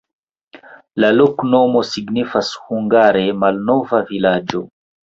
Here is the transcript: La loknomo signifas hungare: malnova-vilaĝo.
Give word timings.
La 1.03 1.11
loknomo 1.17 1.83
signifas 1.91 2.51
hungare: 2.65 3.25
malnova-vilaĝo. 3.45 4.69